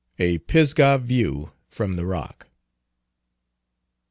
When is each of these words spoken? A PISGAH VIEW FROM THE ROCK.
A 0.17 0.39
PISGAH 0.39 0.97
VIEW 0.97 1.51
FROM 1.67 1.93
THE 1.93 2.07
ROCK. 2.07 2.49